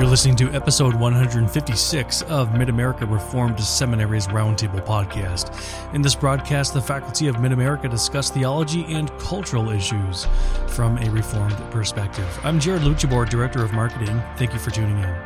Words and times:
You're 0.00 0.08
listening 0.08 0.36
to 0.36 0.50
episode 0.54 0.94
156 0.94 2.22
of 2.22 2.54
Mid 2.54 2.70
America 2.70 3.04
Reformed 3.04 3.60
Seminary's 3.60 4.28
Roundtable 4.28 4.82
podcast. 4.82 5.52
In 5.94 6.00
this 6.00 6.14
broadcast, 6.14 6.72
the 6.72 6.80
faculty 6.80 7.26
of 7.26 7.38
Mid 7.38 7.52
America 7.52 7.86
discuss 7.86 8.30
theology 8.30 8.86
and 8.94 9.10
cultural 9.18 9.68
issues 9.68 10.26
from 10.68 10.96
a 10.96 11.10
Reformed 11.10 11.58
perspective. 11.70 12.26
I'm 12.42 12.58
Jared 12.58 12.80
Luchabor, 12.80 13.28
Director 13.28 13.62
of 13.62 13.74
Marketing. 13.74 14.22
Thank 14.38 14.54
you 14.54 14.58
for 14.58 14.70
tuning 14.70 14.96
in. 14.96 15.16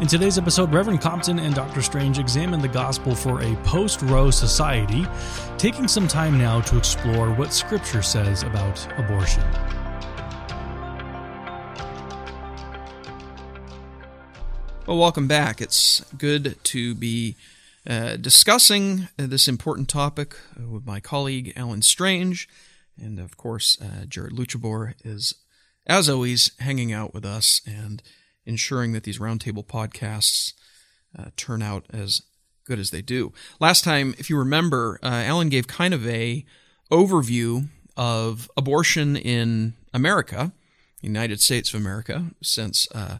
In 0.00 0.06
today's 0.06 0.38
episode, 0.38 0.72
Reverend 0.72 1.02
Compton 1.02 1.38
and 1.38 1.54
Dr. 1.54 1.82
Strange 1.82 2.18
examine 2.18 2.62
the 2.62 2.68
gospel 2.68 3.14
for 3.14 3.42
a 3.42 3.54
post 3.56 4.00
Roe 4.00 4.30
society, 4.30 5.06
taking 5.58 5.86
some 5.86 6.08
time 6.08 6.38
now 6.38 6.62
to 6.62 6.78
explore 6.78 7.30
what 7.30 7.52
Scripture 7.52 8.00
says 8.00 8.42
about 8.42 8.88
abortion. 8.98 9.44
Well, 14.90 14.98
welcome 14.98 15.28
back. 15.28 15.60
It's 15.60 16.00
good 16.18 16.56
to 16.64 16.96
be 16.96 17.36
uh, 17.86 18.16
discussing 18.16 19.06
this 19.16 19.46
important 19.46 19.88
topic 19.88 20.34
with 20.58 20.84
my 20.84 20.98
colleague 20.98 21.52
Alan 21.54 21.82
Strange. 21.82 22.48
And 23.00 23.20
of 23.20 23.36
course, 23.36 23.78
uh, 23.80 24.06
Jared 24.06 24.32
Luchabor 24.32 24.94
is, 25.04 25.36
as 25.86 26.08
always, 26.08 26.50
hanging 26.58 26.92
out 26.92 27.14
with 27.14 27.24
us 27.24 27.60
and 27.64 28.02
ensuring 28.44 28.92
that 28.94 29.04
these 29.04 29.20
roundtable 29.20 29.64
podcasts 29.64 30.54
uh, 31.16 31.26
turn 31.36 31.62
out 31.62 31.86
as 31.92 32.22
good 32.64 32.80
as 32.80 32.90
they 32.90 33.00
do. 33.00 33.32
Last 33.60 33.84
time, 33.84 34.16
if 34.18 34.28
you 34.28 34.36
remember, 34.36 34.98
uh, 35.04 35.22
Alan 35.24 35.50
gave 35.50 35.68
kind 35.68 35.94
of 35.94 36.04
a 36.04 36.44
overview 36.90 37.68
of 37.96 38.50
abortion 38.56 39.14
in 39.14 39.74
America, 39.94 40.50
United 41.00 41.40
States 41.40 41.72
of 41.72 41.80
America, 41.80 42.32
since 42.42 42.88
uh, 42.92 43.18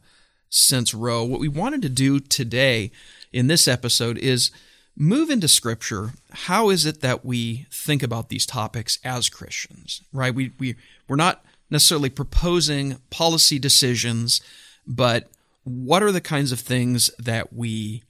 since 0.51 0.93
Roe. 0.93 1.25
What 1.25 1.41
we 1.41 1.49
wanted 1.49 1.81
to 1.83 1.89
do 1.89 2.21
today 2.21 2.91
in 3.33 3.47
this 3.47 3.67
episode 3.67 4.19
is 4.19 4.51
move 4.97 5.31
into 5.31 5.49
scripture. 5.49 6.13
How 6.33 6.69
is 6.69 6.85
it 6.85 7.01
that 7.01 7.25
we 7.25 7.67
think 7.71 8.03
about 8.03 8.29
these 8.29 8.45
topics 8.45 8.99
as 9.05 9.29
Christians, 9.29 10.03
right? 10.13 10.35
We, 10.35 10.53
we, 10.59 10.75
we're 11.09 11.17
not 11.17 11.45
necessarily 11.71 12.11
proposing 12.11 12.99
policy 13.09 13.59
decisions, 13.59 14.41
but 14.87 15.31
what 15.63 16.03
are 16.03 16.13
the 16.13 16.21
kinds 16.21 16.53
of 16.53 16.61
things 16.61 17.11
that 17.19 17.53
we 17.53 18.03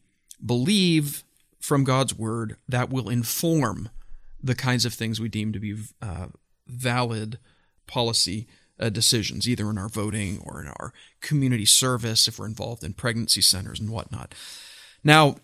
believe 0.44 1.22
from 1.60 1.84
God's 1.84 2.16
word 2.16 2.56
that 2.68 2.90
will 2.90 3.10
inform 3.10 3.90
the 4.42 4.54
kinds 4.54 4.86
of 4.86 4.94
things 4.94 5.20
we 5.20 5.28
deem 5.28 5.52
to 5.52 5.60
be 5.60 5.76
uh, 6.00 6.28
valid 6.66 7.38
policy 7.86 8.46
uh, 8.80 8.88
decisions, 8.88 9.48
either 9.48 9.68
in 9.70 9.78
our 9.78 9.88
voting 9.88 10.40
or 10.44 10.60
in 10.60 10.68
our 10.68 10.92
community 11.20 11.66
service, 11.66 12.26
if 12.26 12.38
we're 12.38 12.46
involved 12.46 12.82
in 12.82 12.94
pregnancy 12.94 13.42
centers 13.42 13.78
and 13.78 13.90
whatnot. 13.90 14.34
Now, 15.04 15.36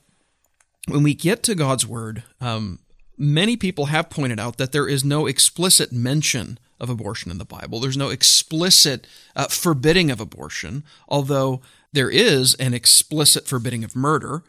when 0.88 1.02
we 1.02 1.14
get 1.14 1.42
to 1.44 1.54
God's 1.54 1.86
Word, 1.86 2.22
um, 2.40 2.80
many 3.18 3.56
people 3.56 3.86
have 3.86 4.10
pointed 4.10 4.40
out 4.40 4.56
that 4.56 4.72
there 4.72 4.88
is 4.88 5.04
no 5.04 5.26
explicit 5.26 5.92
mention 5.92 6.58
of 6.78 6.90
abortion 6.90 7.30
in 7.30 7.38
the 7.38 7.44
Bible. 7.44 7.80
There's 7.80 7.96
no 7.96 8.10
explicit 8.10 9.06
uh, 9.34 9.46
forbidding 9.48 10.10
of 10.10 10.20
abortion, 10.20 10.84
although 11.08 11.60
there 11.92 12.10
is 12.10 12.54
an 12.54 12.74
explicit 12.74 13.46
forbidding 13.46 13.84
of 13.84 13.96
murder. 13.96 14.42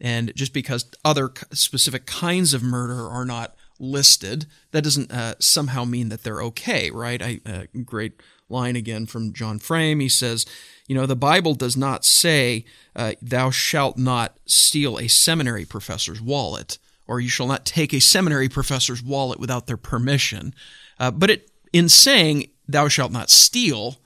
And 0.00 0.34
just 0.34 0.52
because 0.52 0.90
other 1.04 1.30
specific 1.52 2.06
kinds 2.06 2.54
of 2.54 2.62
murder 2.62 3.08
are 3.08 3.24
not 3.24 3.54
listed, 3.78 4.46
that 4.70 4.82
doesn't 4.82 5.12
uh, 5.12 5.34
somehow 5.38 5.84
mean 5.84 6.08
that 6.08 6.22
they're 6.22 6.42
okay, 6.42 6.90
right? 6.90 7.22
I, 7.22 7.40
uh, 7.46 7.64
great 7.84 8.14
line 8.48 8.76
again 8.76 9.06
from 9.06 9.32
John 9.32 9.58
Frame. 9.58 10.00
He 10.00 10.08
says, 10.08 10.46
you 10.86 10.94
know, 10.94 11.06
the 11.06 11.16
Bible 11.16 11.54
does 11.54 11.76
not 11.76 12.04
say, 12.04 12.64
uh, 12.94 13.12
thou 13.22 13.50
shalt 13.50 13.96
not 13.96 14.36
steal 14.46 14.98
a 14.98 15.08
seminary 15.08 15.64
professor's 15.64 16.20
wallet, 16.20 16.78
or 17.06 17.20
you 17.20 17.28
shall 17.28 17.46
not 17.46 17.64
take 17.64 17.92
a 17.92 18.00
seminary 18.00 18.48
professor's 18.48 19.02
wallet 19.02 19.40
without 19.40 19.66
their 19.66 19.76
permission. 19.76 20.54
Uh, 20.98 21.10
but 21.10 21.30
it, 21.30 21.50
in 21.72 21.88
saying, 21.88 22.50
thou 22.68 22.88
shalt 22.88 23.12
not 23.12 23.30
steal, 23.30 23.96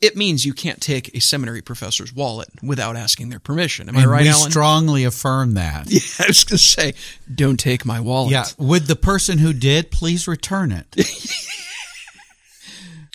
it 0.00 0.16
means 0.16 0.44
you 0.44 0.52
can't 0.52 0.80
take 0.80 1.14
a 1.14 1.20
seminary 1.20 1.62
professor's 1.62 2.12
wallet 2.12 2.48
without 2.62 2.96
asking 2.96 3.28
their 3.30 3.38
permission. 3.38 3.88
Am 3.88 3.96
and 3.96 4.04
I 4.04 4.08
right, 4.08 4.22
we 4.22 4.28
Alan? 4.28 4.50
strongly 4.50 5.04
affirm 5.04 5.54
that. 5.54 5.86
Yeah, 5.90 6.00
I 6.20 6.28
was 6.28 6.44
going 6.44 6.58
to 6.58 6.58
say, 6.58 6.94
don't 7.32 7.58
take 7.58 7.84
my 7.84 8.00
wallet. 8.00 8.32
Yeah, 8.32 8.44
would 8.58 8.86
the 8.86 8.96
person 8.96 9.38
who 9.38 9.52
did 9.52 9.90
please 9.90 10.28
return 10.28 10.72
it? 10.72 10.86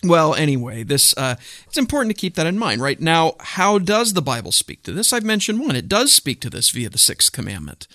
Well, 0.04 0.34
anyway, 0.34 0.84
this 0.84 1.16
uh, 1.16 1.36
it's 1.68 1.78
important 1.78 2.16
to 2.16 2.20
keep 2.20 2.36
that 2.36 2.48
in 2.48 2.58
mind, 2.58 2.82
right? 2.82 3.00
Now, 3.00 3.36
how 3.40 3.78
does 3.78 4.14
the 4.14 4.22
Bible 4.22 4.52
speak 4.52 4.82
to 4.84 4.92
this? 4.92 5.14
I've 5.14 5.24
mentioned 5.24 5.60
one. 5.60 5.76
It 5.76 5.88
does 5.88 6.12
speak 6.12 6.42
to 6.42 6.50
this 6.50 6.72
via 6.72 6.90
the 6.90 6.98
sixth 6.98 7.32
commandment. 7.32 7.88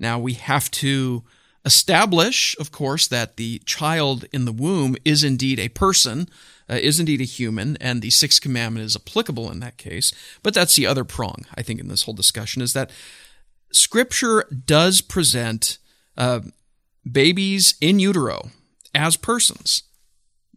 Now, 0.00 0.18
we 0.18 0.34
have 0.34 0.70
to 0.72 1.22
establish, 1.64 2.56
of 2.58 2.72
course, 2.72 3.06
that 3.08 3.36
the 3.36 3.60
child 3.60 4.24
in 4.32 4.46
the 4.46 4.52
womb 4.52 4.96
is 5.04 5.22
indeed 5.22 5.60
a 5.60 5.68
person, 5.68 6.28
uh, 6.68 6.74
is 6.74 6.98
indeed 6.98 7.20
a 7.20 7.24
human, 7.24 7.76
and 7.80 8.02
the 8.02 8.10
sixth 8.10 8.40
commandment 8.40 8.86
is 8.86 8.96
applicable 8.96 9.50
in 9.50 9.60
that 9.60 9.76
case. 9.76 10.12
But 10.42 10.54
that's 10.54 10.74
the 10.74 10.86
other 10.86 11.04
prong, 11.04 11.46
I 11.54 11.62
think, 11.62 11.78
in 11.78 11.88
this 11.88 12.02
whole 12.02 12.14
discussion 12.14 12.62
is 12.62 12.72
that 12.72 12.90
Scripture 13.70 14.44
does 14.66 15.00
present 15.02 15.78
uh, 16.16 16.40
babies 17.10 17.74
in 17.80 18.00
utero 18.00 18.50
as 18.94 19.16
persons 19.16 19.82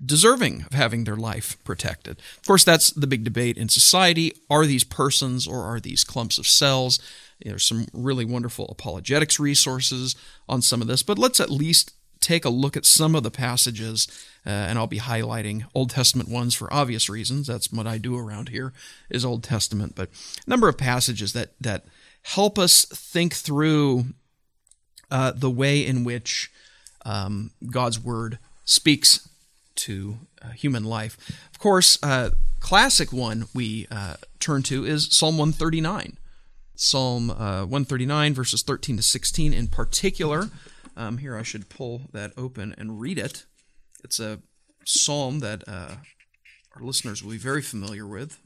deserving 0.03 0.63
of 0.63 0.73
having 0.73 1.03
their 1.03 1.15
life 1.15 1.57
protected. 1.63 2.19
Of 2.39 2.47
course, 2.47 2.63
that's 2.63 2.91
the 2.91 3.07
big 3.07 3.23
debate 3.23 3.57
in 3.57 3.69
society. 3.69 4.33
Are 4.49 4.65
these 4.65 4.83
persons 4.83 5.47
or 5.47 5.63
are 5.63 5.79
these 5.79 6.03
clumps 6.03 6.37
of 6.37 6.47
cells? 6.47 6.99
There's 7.43 7.65
some 7.65 7.87
really 7.93 8.25
wonderful 8.25 8.67
apologetics 8.69 9.39
resources 9.39 10.15
on 10.47 10.61
some 10.61 10.81
of 10.81 10.87
this, 10.87 11.03
but 11.03 11.19
let's 11.19 11.39
at 11.39 11.49
least 11.49 11.93
take 12.19 12.45
a 12.45 12.49
look 12.49 12.77
at 12.77 12.85
some 12.85 13.15
of 13.15 13.23
the 13.23 13.31
passages, 13.31 14.07
uh, 14.45 14.49
and 14.49 14.77
I'll 14.77 14.87
be 14.87 14.99
highlighting 14.99 15.65
Old 15.73 15.89
Testament 15.89 16.29
ones 16.29 16.53
for 16.53 16.71
obvious 16.71 17.09
reasons. 17.09 17.47
That's 17.47 17.71
what 17.71 17.87
I 17.87 17.97
do 17.97 18.17
around 18.17 18.49
here 18.49 18.73
is 19.09 19.25
Old 19.25 19.43
Testament, 19.43 19.93
but 19.95 20.09
a 20.45 20.49
number 20.49 20.69
of 20.69 20.77
passages 20.77 21.33
that 21.33 21.49
that 21.59 21.85
help 22.23 22.59
us 22.59 22.85
think 22.85 23.33
through 23.33 24.05
uh, 25.09 25.31
the 25.31 25.49
way 25.49 25.85
in 25.85 26.03
which 26.03 26.51
um, 27.03 27.51
God's 27.71 27.99
word 27.99 28.37
speaks 28.63 29.27
to 29.75 30.19
uh, 30.41 30.49
human 30.49 30.83
life. 30.83 31.17
Of 31.51 31.59
course, 31.59 31.97
uh, 32.03 32.31
classic 32.59 33.11
one 33.11 33.45
we 33.53 33.87
uh, 33.91 34.15
turn 34.39 34.63
to 34.63 34.85
is 34.85 35.07
Psalm 35.11 35.37
139. 35.37 36.17
Psalm 36.75 37.29
uh, 37.29 37.61
139, 37.65 38.33
verses 38.33 38.63
13 38.63 38.97
to 38.97 39.03
16 39.03 39.53
in 39.53 39.67
particular. 39.67 40.49
Um, 40.97 41.19
here, 41.19 41.37
I 41.37 41.43
should 41.43 41.69
pull 41.69 42.03
that 42.11 42.31
open 42.37 42.75
and 42.77 42.99
read 42.99 43.17
it. 43.17 43.45
It's 44.03 44.19
a 44.19 44.39
psalm 44.85 45.39
that 45.39 45.63
uh, 45.67 45.95
our 46.75 46.81
listeners 46.81 47.23
will 47.23 47.31
be 47.31 47.37
very 47.37 47.61
familiar 47.61 48.07
with, 48.07 48.39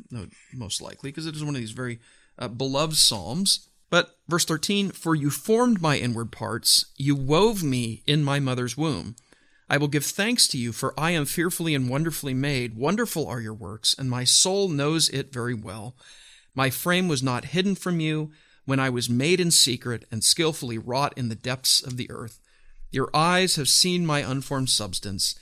most 0.53 0.81
likely, 0.81 1.11
because 1.11 1.25
it 1.25 1.35
is 1.35 1.43
one 1.43 1.55
of 1.55 1.61
these 1.61 1.71
very 1.71 1.99
uh, 2.37 2.47
beloved 2.47 2.95
psalms. 2.95 3.69
But 3.89 4.17
verse 4.27 4.45
13, 4.45 4.91
For 4.91 5.15
you 5.15 5.29
formed 5.29 5.81
my 5.81 5.97
inward 5.97 6.31
parts, 6.31 6.87
you 6.97 7.15
wove 7.15 7.63
me 7.63 8.03
in 8.05 8.23
my 8.23 8.39
mother's 8.39 8.75
womb. 8.75 9.15
I 9.69 9.77
will 9.77 9.87
give 9.87 10.05
thanks 10.05 10.47
to 10.49 10.57
you, 10.57 10.71
for 10.71 10.97
I 10.99 11.11
am 11.11 11.25
fearfully 11.25 11.73
and 11.73 11.89
wonderfully 11.89 12.33
made. 12.33 12.75
Wonderful 12.75 13.27
are 13.27 13.41
your 13.41 13.53
works, 13.53 13.95
and 13.97 14.09
my 14.09 14.23
soul 14.23 14.69
knows 14.69 15.09
it 15.09 15.33
very 15.33 15.55
well. 15.55 15.95
My 16.53 16.69
frame 16.69 17.07
was 17.07 17.23
not 17.23 17.45
hidden 17.45 17.75
from 17.75 17.99
you 17.99 18.31
when 18.65 18.79
I 18.79 18.89
was 18.89 19.09
made 19.09 19.39
in 19.39 19.51
secret 19.51 20.05
and 20.11 20.23
skillfully 20.23 20.77
wrought 20.77 21.13
in 21.17 21.29
the 21.29 21.35
depths 21.35 21.81
of 21.81 21.97
the 21.97 22.09
earth. 22.11 22.39
Your 22.91 23.09
eyes 23.13 23.55
have 23.55 23.67
seen 23.67 24.05
my 24.05 24.19
unformed 24.19 24.69
substance, 24.69 25.35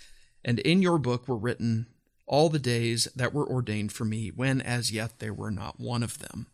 and 0.44 0.60
in 0.60 0.82
your 0.82 0.98
book 0.98 1.28
were 1.28 1.38
written 1.38 1.88
all 2.26 2.50
the 2.50 2.60
days 2.60 3.08
that 3.16 3.34
were 3.34 3.48
ordained 3.48 3.92
for 3.92 4.06
me, 4.06 4.30
when 4.30 4.62
as 4.62 4.92
yet 4.92 5.20
there 5.20 5.34
were 5.34 5.52
not 5.52 5.80
one 5.80 6.02
of 6.02 6.20
them 6.20 6.48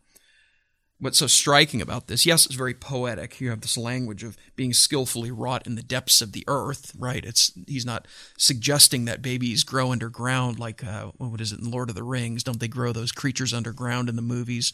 what's 1.00 1.18
so 1.18 1.26
striking 1.26 1.80
about 1.82 2.06
this? 2.06 2.24
Yes 2.24 2.46
it's 2.46 2.54
very 2.54 2.74
poetic. 2.74 3.40
You 3.40 3.50
have 3.50 3.62
this 3.62 3.76
language 3.76 4.22
of 4.22 4.36
being 4.54 4.72
skillfully 4.72 5.30
wrought 5.30 5.66
in 5.66 5.74
the 5.74 5.82
depths 5.82 6.20
of 6.20 6.32
the 6.32 6.44
earth 6.46 6.92
right? 6.96 7.24
It's 7.24 7.52
he's 7.66 7.86
not 7.86 8.06
suggesting 8.36 9.06
that 9.06 9.22
babies 9.22 9.64
grow 9.64 9.92
underground 9.92 10.58
like 10.58 10.84
uh, 10.84 11.06
what 11.16 11.40
is 11.40 11.52
it 11.52 11.60
in 11.60 11.70
lord 11.70 11.88
of 11.88 11.94
the 11.94 12.02
rings? 12.04 12.44
Don't 12.44 12.60
they 12.60 12.68
grow 12.68 12.92
those 12.92 13.12
creatures 13.12 13.54
underground 13.54 14.08
in 14.08 14.16
the 14.16 14.22
movies? 14.22 14.72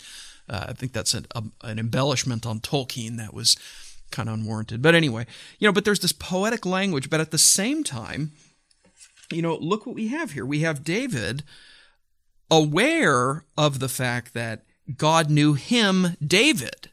Uh, 0.49 0.67
i 0.69 0.73
think 0.73 0.93
that's 0.93 1.15
an, 1.15 1.27
a, 1.35 1.43
an 1.63 1.79
embellishment 1.79 2.47
on 2.47 2.61
tolkien 2.61 3.17
that 3.17 3.35
was 3.35 3.57
kind 4.11 4.29
of 4.29 4.35
unwarranted. 4.35 4.83
But 4.83 4.95
anyway 4.95 5.27
you 5.59 5.67
know 5.67 5.73
but 5.73 5.85
there's 5.85 6.01
this 6.01 6.13
poetic 6.13 6.67
language 6.67 7.09
but 7.09 7.21
at 7.21 7.31
the 7.31 7.39
same 7.39 7.85
time 7.85 8.33
you 9.33 9.43
know 9.43 9.57
look 9.57 9.87
what 9.87 9.95
we 9.95 10.09
have 10.09 10.33
here. 10.33 10.47
We 10.47 10.61
have 10.61 10.85
david 10.85 11.43
aware 12.51 13.45
of 13.57 13.79
the 13.81 13.89
fact 13.89 14.35
that 14.35 14.65
God 14.97 15.31
knew 15.31 15.55
him, 15.55 16.17
David, 16.25 16.91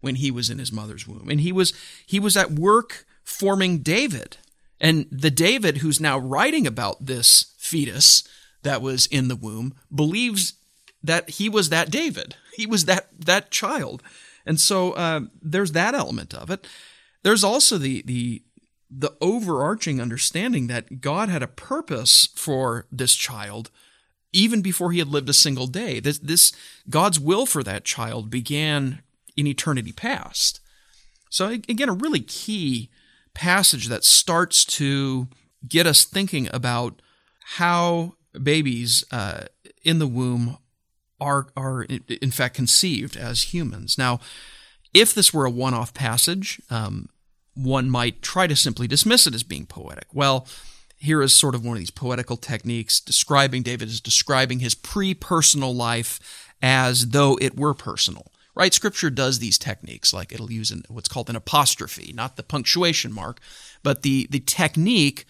when 0.00 0.16
he 0.16 0.30
was 0.30 0.50
in 0.50 0.58
his 0.58 0.72
mother's 0.72 1.06
womb. 1.06 1.28
And 1.28 1.40
he 1.40 1.52
was 1.52 1.72
he 2.04 2.18
was 2.18 2.36
at 2.36 2.50
work 2.50 3.04
forming 3.22 3.78
David. 3.78 4.38
And 4.80 5.06
the 5.10 5.30
David 5.30 5.78
who's 5.78 6.00
now 6.00 6.18
writing 6.18 6.66
about 6.66 7.06
this 7.06 7.54
fetus 7.58 8.28
that 8.62 8.82
was 8.82 9.06
in 9.06 9.28
the 9.28 9.36
womb 9.36 9.74
believes 9.94 10.54
that 11.02 11.30
he 11.30 11.48
was 11.48 11.68
that 11.70 11.90
David. 11.90 12.36
He 12.54 12.66
was 12.66 12.84
that 12.86 13.08
that 13.18 13.50
child, 13.50 14.02
and 14.44 14.60
so 14.60 14.92
uh, 14.92 15.20
there's 15.40 15.72
that 15.72 15.94
element 15.94 16.34
of 16.34 16.50
it. 16.50 16.66
There's 17.22 17.44
also 17.44 17.78
the 17.78 18.02
the 18.02 18.42
the 18.90 19.14
overarching 19.20 20.00
understanding 20.00 20.68
that 20.68 21.00
God 21.00 21.28
had 21.28 21.42
a 21.42 21.48
purpose 21.48 22.28
for 22.34 22.86
this 22.90 23.14
child 23.14 23.70
even 24.36 24.60
before 24.60 24.92
he 24.92 24.98
had 24.98 25.08
lived 25.08 25.28
a 25.28 25.32
single 25.32 25.66
day. 25.66 25.98
This, 25.98 26.18
this 26.18 26.52
God's 26.90 27.18
will 27.18 27.46
for 27.46 27.62
that 27.62 27.84
child 27.84 28.30
began 28.30 29.02
in 29.36 29.46
eternity 29.46 29.92
past. 29.92 30.60
So 31.30 31.48
again, 31.48 31.88
a 31.88 31.94
really 31.94 32.20
key 32.20 32.90
passage 33.34 33.88
that 33.88 34.04
starts 34.04 34.64
to 34.64 35.28
get 35.66 35.86
us 35.86 36.04
thinking 36.04 36.48
about 36.52 37.02
how 37.56 38.14
babies 38.42 39.04
uh, 39.10 39.44
in 39.82 39.98
the 39.98 40.06
womb 40.06 40.58
are 41.18 41.48
are 41.56 41.84
in 41.84 42.30
fact 42.30 42.54
conceived 42.54 43.16
as 43.16 43.54
humans. 43.54 43.96
Now, 43.96 44.20
if 44.92 45.14
this 45.14 45.32
were 45.32 45.46
a 45.46 45.50
one-off 45.50 45.94
passage, 45.94 46.60
um, 46.70 47.08
one 47.54 47.90
might 47.90 48.20
try 48.20 48.46
to 48.46 48.56
simply 48.56 48.86
dismiss 48.86 49.26
it 49.26 49.34
as 49.34 49.42
being 49.42 49.66
poetic. 49.66 50.08
Well, 50.12 50.46
here 51.06 51.22
is 51.22 51.34
sort 51.34 51.54
of 51.54 51.64
one 51.64 51.76
of 51.76 51.80
these 51.80 51.90
poetical 51.90 52.36
techniques 52.36 53.00
describing 53.00 53.62
David 53.62 53.88
as 53.88 54.00
describing 54.00 54.58
his 54.58 54.74
pre-personal 54.74 55.74
life 55.74 56.20
as 56.60 57.08
though 57.08 57.38
it 57.40 57.56
were 57.56 57.74
personal. 57.74 58.26
Right? 58.54 58.72
Scripture 58.72 59.10
does 59.10 59.38
these 59.38 59.58
techniques, 59.58 60.14
like 60.14 60.32
it'll 60.32 60.50
use 60.50 60.70
an, 60.70 60.84
what's 60.88 61.08
called 61.08 61.28
an 61.28 61.36
apostrophe, 61.36 62.12
not 62.14 62.36
the 62.36 62.42
punctuation 62.42 63.12
mark, 63.12 63.38
but 63.82 64.00
the 64.00 64.26
the 64.30 64.40
technique 64.40 65.26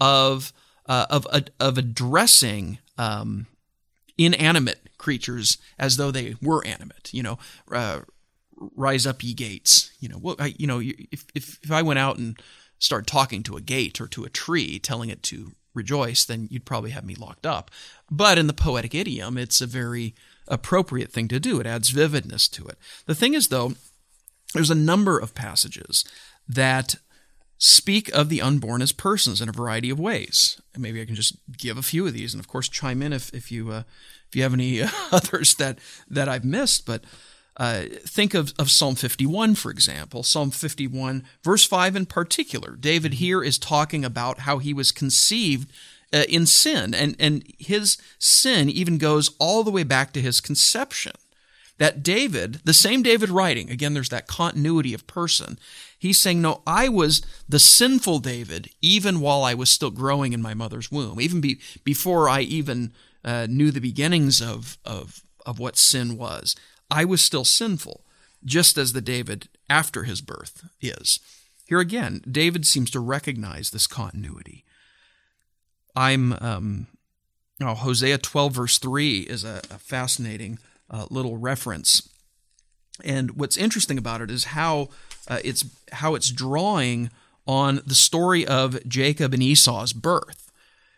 of 0.00 0.52
uh, 0.86 1.06
of 1.08 1.24
of 1.60 1.78
addressing 1.78 2.78
um, 2.98 3.46
inanimate 4.18 4.80
creatures 4.98 5.58
as 5.78 5.96
though 5.98 6.10
they 6.10 6.34
were 6.42 6.66
animate. 6.66 7.14
You 7.14 7.22
know, 7.22 7.38
uh, 7.70 8.00
rise 8.74 9.06
up 9.06 9.22
ye 9.22 9.34
gates. 9.34 9.92
You 10.00 10.08
know, 10.08 10.34
I, 10.40 10.54
you 10.58 10.66
know, 10.66 10.80
if, 10.80 11.26
if 11.32 11.58
if 11.62 11.70
I 11.70 11.82
went 11.82 12.00
out 12.00 12.18
and 12.18 12.36
started 12.78 13.06
talking 13.06 13.42
to 13.44 13.56
a 13.56 13.60
gate 13.60 14.00
or 14.00 14.06
to 14.08 14.24
a 14.24 14.30
tree, 14.30 14.78
telling 14.78 15.10
it 15.10 15.22
to 15.24 15.52
rejoice, 15.74 16.24
then 16.24 16.48
you'd 16.50 16.64
probably 16.64 16.90
have 16.90 17.04
me 17.04 17.14
locked 17.14 17.46
up. 17.46 17.70
But 18.10 18.38
in 18.38 18.46
the 18.46 18.52
poetic 18.52 18.94
idiom, 18.94 19.36
it's 19.36 19.60
a 19.60 19.66
very 19.66 20.14
appropriate 20.46 21.10
thing 21.10 21.28
to 21.28 21.40
do. 21.40 21.60
It 21.60 21.66
adds 21.66 21.90
vividness 21.90 22.48
to 22.48 22.66
it. 22.66 22.78
The 23.06 23.14
thing 23.14 23.34
is, 23.34 23.48
though, 23.48 23.72
there's 24.52 24.70
a 24.70 24.74
number 24.74 25.18
of 25.18 25.34
passages 25.34 26.04
that 26.48 26.96
speak 27.58 28.14
of 28.14 28.28
the 28.28 28.42
unborn 28.42 28.82
as 28.82 28.92
persons 28.92 29.40
in 29.40 29.48
a 29.48 29.52
variety 29.52 29.90
of 29.90 29.98
ways. 29.98 30.60
And 30.74 30.82
maybe 30.82 31.00
I 31.00 31.06
can 31.06 31.14
just 31.14 31.36
give 31.56 31.78
a 31.78 31.82
few 31.82 32.06
of 32.06 32.12
these, 32.12 32.34
and 32.34 32.40
of 32.40 32.48
course, 32.48 32.68
chime 32.68 33.02
in 33.02 33.12
if, 33.12 33.32
if 33.32 33.50
you 33.50 33.70
uh, 33.70 33.82
if 34.28 34.36
you 34.36 34.42
have 34.42 34.52
any 34.52 34.82
others 35.12 35.54
that 35.56 35.78
that 36.08 36.28
I've 36.28 36.44
missed. 36.44 36.86
But 36.86 37.04
uh, 37.56 37.84
think 38.04 38.34
of, 38.34 38.52
of 38.58 38.70
Psalm 38.70 38.94
51, 38.94 39.54
for 39.54 39.70
example. 39.70 40.22
Psalm 40.22 40.50
51, 40.50 41.24
verse 41.42 41.64
5 41.64 41.96
in 41.96 42.06
particular. 42.06 42.76
David 42.76 43.14
here 43.14 43.42
is 43.44 43.58
talking 43.58 44.04
about 44.04 44.40
how 44.40 44.58
he 44.58 44.74
was 44.74 44.90
conceived 44.90 45.70
uh, 46.12 46.24
in 46.28 46.46
sin, 46.46 46.94
and, 46.94 47.16
and 47.18 47.44
his 47.58 47.98
sin 48.18 48.68
even 48.68 48.98
goes 48.98 49.30
all 49.38 49.62
the 49.62 49.70
way 49.70 49.82
back 49.82 50.12
to 50.12 50.20
his 50.20 50.40
conception. 50.40 51.12
That 51.78 52.04
David, 52.04 52.60
the 52.64 52.72
same 52.72 53.02
David 53.02 53.30
writing, 53.30 53.68
again, 53.68 53.94
there's 53.94 54.10
that 54.10 54.28
continuity 54.28 54.94
of 54.94 55.08
person. 55.08 55.58
He's 55.98 56.18
saying, 56.18 56.40
No, 56.40 56.62
I 56.64 56.88
was 56.88 57.20
the 57.48 57.58
sinful 57.58 58.20
David 58.20 58.70
even 58.80 59.18
while 59.18 59.42
I 59.42 59.54
was 59.54 59.70
still 59.70 59.90
growing 59.90 60.32
in 60.32 60.40
my 60.40 60.54
mother's 60.54 60.92
womb, 60.92 61.20
even 61.20 61.40
be, 61.40 61.58
before 61.82 62.28
I 62.28 62.42
even 62.42 62.92
uh, 63.24 63.48
knew 63.50 63.72
the 63.72 63.80
beginnings 63.80 64.40
of, 64.40 64.78
of, 64.84 65.22
of 65.44 65.58
what 65.58 65.76
sin 65.76 66.16
was. 66.16 66.54
I 66.94 67.04
was 67.04 67.20
still 67.20 67.44
sinful, 67.44 68.04
just 68.44 68.78
as 68.78 68.92
the 68.92 69.00
David 69.00 69.48
after 69.68 70.04
his 70.04 70.20
birth 70.20 70.64
is. 70.80 71.18
Here 71.66 71.80
again, 71.80 72.22
David 72.30 72.64
seems 72.64 72.88
to 72.92 73.00
recognize 73.00 73.70
this 73.70 73.88
continuity. 73.88 74.64
I'm, 75.96 76.34
um, 76.34 76.86
oh, 77.60 77.74
Hosea 77.74 78.18
12, 78.18 78.52
verse 78.52 78.78
3 78.78 79.20
is 79.22 79.42
a, 79.42 79.60
a 79.70 79.78
fascinating 79.78 80.60
uh, 80.88 81.06
little 81.10 81.36
reference. 81.36 82.08
And 83.02 83.32
what's 83.32 83.56
interesting 83.56 83.98
about 83.98 84.20
it 84.20 84.30
is 84.30 84.44
how 84.44 84.90
uh, 85.26 85.40
it's 85.42 85.64
how 85.90 86.14
it's 86.14 86.30
drawing 86.30 87.10
on 87.44 87.80
the 87.84 87.96
story 87.96 88.46
of 88.46 88.86
Jacob 88.86 89.34
and 89.34 89.42
Esau's 89.42 89.92
birth, 89.92 90.52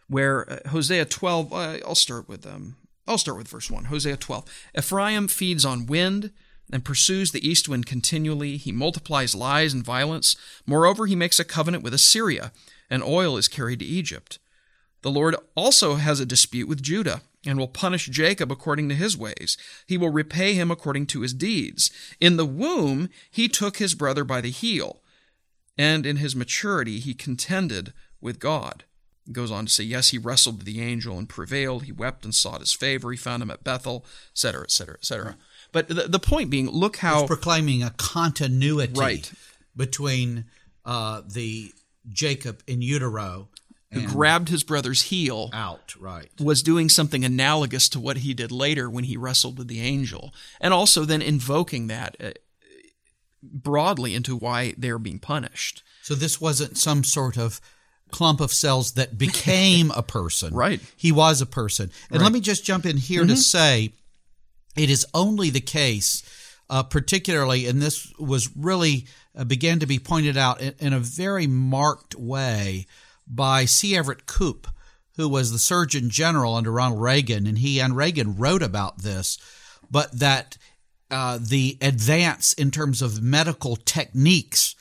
where 0.08 0.50
uh, 0.50 0.68
Hosea 0.68 1.06
12. 1.06 1.52
Uh, 1.54 1.78
I'll 1.86 1.94
start 1.94 2.28
with 2.28 2.46
um, 2.46 2.76
I'll 3.06 3.18
start 3.18 3.38
with 3.38 3.48
verse 3.48 3.70
1, 3.70 3.84
Hosea 3.84 4.16
12. 4.16 4.44
Ephraim 4.78 5.28
feeds 5.28 5.64
on 5.64 5.86
wind 5.86 6.32
and 6.72 6.84
pursues 6.84 7.30
the 7.30 7.46
east 7.46 7.68
wind 7.68 7.86
continually. 7.86 8.56
He 8.56 8.72
multiplies 8.72 9.34
lies 9.34 9.72
and 9.72 9.84
violence. 9.84 10.36
Moreover, 10.66 11.06
he 11.06 11.14
makes 11.14 11.38
a 11.38 11.44
covenant 11.44 11.84
with 11.84 11.94
Assyria, 11.94 12.52
and 12.90 13.02
oil 13.02 13.36
is 13.36 13.48
carried 13.48 13.78
to 13.78 13.84
Egypt. 13.84 14.38
The 15.02 15.10
Lord 15.10 15.36
also 15.54 15.94
has 15.96 16.18
a 16.18 16.26
dispute 16.26 16.68
with 16.68 16.82
Judah 16.82 17.22
and 17.46 17.58
will 17.58 17.68
punish 17.68 18.06
Jacob 18.06 18.50
according 18.50 18.88
to 18.88 18.94
his 18.96 19.16
ways. 19.16 19.56
He 19.86 19.96
will 19.96 20.10
repay 20.10 20.54
him 20.54 20.70
according 20.72 21.06
to 21.06 21.20
his 21.20 21.32
deeds. 21.32 21.92
In 22.18 22.36
the 22.36 22.46
womb, 22.46 23.08
he 23.30 23.48
took 23.48 23.76
his 23.76 23.94
brother 23.94 24.24
by 24.24 24.40
the 24.40 24.50
heel, 24.50 25.00
and 25.78 26.04
in 26.04 26.16
his 26.16 26.34
maturity, 26.34 26.98
he 26.98 27.14
contended 27.14 27.92
with 28.20 28.40
God 28.40 28.82
goes 29.32 29.50
on 29.50 29.66
to 29.66 29.72
say, 29.72 29.84
Yes, 29.84 30.10
he 30.10 30.18
wrestled 30.18 30.58
with 30.58 30.66
the 30.66 30.80
angel 30.80 31.18
and 31.18 31.28
prevailed. 31.28 31.84
He 31.84 31.92
wept 31.92 32.24
and 32.24 32.34
sought 32.34 32.60
his 32.60 32.72
favor. 32.72 33.10
He 33.10 33.16
found 33.16 33.42
him 33.42 33.50
at 33.50 33.64
Bethel, 33.64 34.04
etc., 34.32 34.64
etc., 34.64 34.94
etc. 34.94 35.36
But 35.72 35.88
the, 35.88 35.94
the 36.08 36.18
point 36.18 36.50
being, 36.50 36.70
look 36.70 36.98
how. 36.98 37.20
It's 37.20 37.28
proclaiming 37.28 37.82
a 37.82 37.90
continuity 37.90 38.98
right. 38.98 39.32
between 39.76 40.46
uh, 40.84 41.22
the 41.26 41.72
Jacob 42.08 42.62
in 42.66 42.82
utero. 42.82 43.48
Who 43.92 44.06
grabbed 44.06 44.50
his 44.50 44.62
brother's 44.62 45.02
heel 45.02 45.48
out, 45.54 45.94
right? 45.98 46.28
Was 46.38 46.62
doing 46.62 46.90
something 46.90 47.24
analogous 47.24 47.88
to 47.90 48.00
what 48.00 48.18
he 48.18 48.34
did 48.34 48.52
later 48.52 48.90
when 48.90 49.04
he 49.04 49.16
wrestled 49.16 49.56
with 49.56 49.68
the 49.68 49.80
angel, 49.80 50.34
and 50.60 50.74
also 50.74 51.06
then 51.06 51.22
invoking 51.22 51.86
that 51.86 52.14
uh, 52.20 52.32
broadly 53.42 54.14
into 54.14 54.36
why 54.36 54.74
they're 54.76 54.98
being 54.98 55.18
punished. 55.18 55.82
So 56.02 56.14
this 56.14 56.40
wasn't 56.40 56.76
some 56.76 57.04
sort 57.04 57.38
of 57.38 57.60
clump 58.10 58.40
of 58.40 58.52
cells 58.52 58.92
that 58.92 59.18
became 59.18 59.90
a 59.90 60.02
person. 60.02 60.54
Right. 60.56 60.80
He 60.96 61.12
was 61.12 61.40
a 61.40 61.46
person. 61.46 61.90
And 62.10 62.20
right. 62.20 62.24
let 62.24 62.32
me 62.32 62.40
just 62.40 62.64
jump 62.64 62.86
in 62.86 62.96
here 62.96 63.22
mm-hmm. 63.22 63.30
to 63.30 63.36
say 63.36 63.92
it 64.76 64.90
is 64.90 65.06
only 65.12 65.50
the 65.50 65.60
case, 65.60 66.22
uh, 66.70 66.82
particularly, 66.82 67.66
and 67.66 67.82
this 67.82 68.12
was 68.18 68.54
really 68.56 69.06
uh, 69.36 69.44
began 69.44 69.78
to 69.80 69.86
be 69.86 69.98
pointed 69.98 70.36
out 70.36 70.60
in, 70.60 70.74
in, 70.78 70.92
a 70.92 70.98
very 70.98 71.46
marked 71.46 72.14
way 72.14 72.86
by 73.26 73.64
C. 73.64 73.96
Everett 73.96 74.26
Koop, 74.26 74.66
who 75.16 75.28
was 75.28 75.52
the 75.52 75.58
Surgeon 75.58 76.08
General 76.08 76.54
under 76.54 76.72
Ronald 76.72 77.00
Reagan, 77.00 77.46
and 77.46 77.58
he 77.58 77.80
and 77.80 77.96
Reagan 77.96 78.36
wrote 78.36 78.62
about 78.62 79.02
this, 79.02 79.38
but 79.90 80.18
that 80.18 80.56
uh, 81.10 81.38
the 81.40 81.76
advance 81.80 82.52
in 82.52 82.70
terms 82.70 83.02
of 83.02 83.22
medical 83.22 83.76
techniques 83.76 84.75